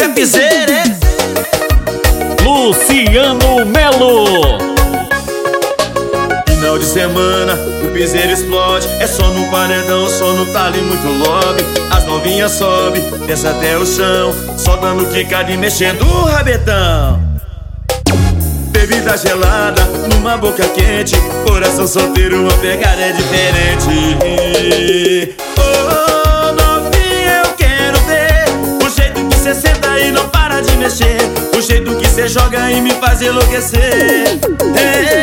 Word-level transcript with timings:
que 0.00 0.04
é 0.04 0.08
piseira, 0.08 0.82
Luciano 2.42 3.66
Melo. 3.66 4.24
Final 6.48 6.78
de 6.78 6.86
semana, 6.86 7.52
o 7.84 7.88
piseiro 7.92 8.32
explode. 8.32 8.88
É 8.98 9.06
só 9.06 9.28
no 9.28 9.50
paredão, 9.50 10.08
só 10.08 10.32
no 10.32 10.46
talo 10.54 10.78
muito 10.78 11.06
lobby. 11.22 11.62
As 11.90 12.06
novinhas 12.06 12.52
sobe, 12.52 12.98
desce 13.26 13.46
até 13.46 13.76
o 13.76 13.84
chão. 13.84 14.32
Só 14.56 14.76
dando 14.76 15.04
quicada 15.12 15.52
e 15.52 15.58
mexendo 15.58 16.02
o 16.02 16.24
rabetão. 16.24 17.20
Bebida 18.70 19.18
gelada, 19.18 19.84
numa 20.14 20.38
boca 20.38 20.66
quente. 20.68 21.14
Coração 21.46 21.86
solteiro, 21.86 22.40
uma 22.40 22.52
pegada 22.54 23.02
é 23.02 23.12
diferente 23.12 25.36
Oh, 25.58 26.19
mexer. 31.00 31.56
O 31.56 31.60
jeito 31.62 31.96
que 31.96 32.06
cê 32.08 32.28
joga 32.28 32.70
e 32.70 32.80
me 32.80 32.90
faz 32.92 33.22
enlouquecer. 33.22 34.38
Ei, 34.76 35.20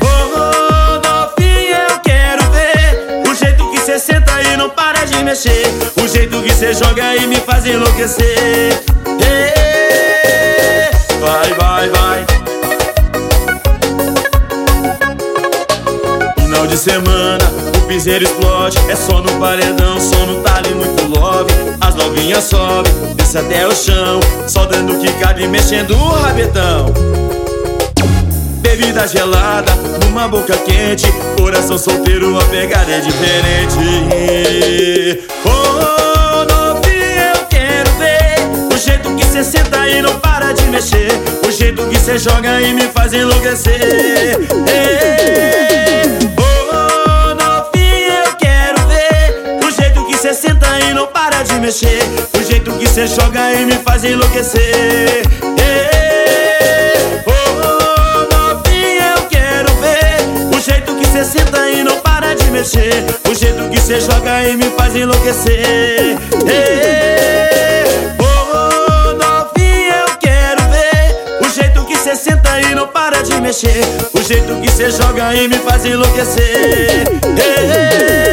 Oh, 0.00 1.00
novinha, 1.06 1.86
eu 1.90 1.98
quero 2.00 2.42
ver 2.50 3.22
O 3.30 3.34
jeito 3.34 3.68
que 3.70 3.78
cê 3.80 3.98
senta 3.98 4.42
e 4.42 4.56
não 4.56 4.70
para 4.70 5.04
de 5.04 5.22
mexer. 5.24 5.66
O 6.02 6.08
jeito 6.08 6.42
que 6.42 6.52
cê 6.52 6.72
joga 6.74 7.16
e 7.16 7.26
me 7.26 7.36
faz 7.36 7.66
enlouquecer. 7.66 8.80
Ei, 9.20 9.54
Vai, 11.20 11.54
vai, 11.54 11.88
vai. 11.88 12.26
Final 16.38 16.66
de 16.66 16.76
semana, 16.76 17.44
piseiro 17.84 18.24
explode. 18.24 18.78
É 18.88 18.96
só 18.96 19.20
no 19.20 19.32
paredão, 19.38 20.00
só 20.00 20.26
no 20.26 20.42
talho 20.42 20.76
muito 20.76 21.18
love. 21.18 21.52
As 21.80 21.94
novinhas 21.94 22.44
sobem, 22.44 22.92
desce 23.14 23.38
até 23.38 23.66
o 23.66 23.74
chão. 23.74 24.20
Só 24.46 24.64
dando 24.66 24.98
quicada 24.98 25.40
e 25.40 25.48
mexendo 25.48 25.94
o 25.96 26.08
rabetão. 26.08 26.92
Bebida 28.60 29.06
gelada, 29.06 29.72
numa 30.04 30.28
boca 30.28 30.56
quente. 30.58 31.06
Coração 31.36 31.78
solteiro, 31.78 32.30
uma 32.30 32.44
pegada 32.46 32.90
é 32.90 33.00
diferente. 33.00 33.76
Oh, 35.44 36.44
novinha, 36.44 37.32
eu 37.34 37.46
quero 37.46 37.90
ver 37.98 38.74
O 38.74 38.78
jeito 38.78 39.14
que 39.14 39.24
cê 39.26 39.44
senta 39.44 39.88
e 39.88 40.02
não 40.02 40.18
para 40.20 40.52
de 40.52 40.64
mexer. 40.64 41.08
O 41.46 41.52
jeito 41.52 41.86
que 41.86 41.98
cê 41.98 42.18
joga 42.18 42.60
e 42.60 42.72
me 42.72 42.88
faz 42.88 43.12
enlouquecer 43.12 44.63
mexer. 51.64 51.98
O 52.38 52.44
jeito 52.44 52.72
que 52.72 52.86
cê 52.86 53.06
joga 53.06 53.54
e 53.54 53.64
me 53.64 53.72
faz 53.76 54.04
enlouquecer. 54.04 55.22
Ei, 55.56 57.22
Oh, 57.26 58.26
novinha, 58.30 59.14
eu 59.16 59.22
quero 59.30 59.74
ver. 59.76 60.54
O 60.54 60.60
jeito 60.60 60.94
que 60.94 61.06
cê 61.06 61.24
senta 61.24 61.70
e 61.70 61.82
não 61.82 61.98
para 62.00 62.34
de 62.34 62.50
mexer. 62.50 63.06
O 63.30 63.34
jeito 63.34 63.66
que 63.70 63.80
cê 63.80 63.98
joga 63.98 64.44
e 64.46 64.58
me 64.58 64.64
faz 64.76 64.94
enlouquecer. 64.94 66.18
Ei, 66.46 67.86
Oh, 68.20 69.12
eu 69.14 70.18
quero 70.20 70.62
ver. 70.68 71.40
O 71.40 71.48
jeito 71.48 71.82
que 71.86 71.96
cê 71.96 72.14
senta 72.14 72.60
e 72.60 72.74
não 72.74 72.88
para 72.88 73.22
de 73.22 73.40
mexer. 73.40 73.80
O 74.12 74.22
jeito 74.22 74.54
que 74.60 74.70
cê 74.70 74.90
joga 74.90 75.34
e 75.34 75.48
me 75.48 75.56
faz 75.60 75.86
enlouquecer. 75.86 77.08
Ei, 77.38 78.23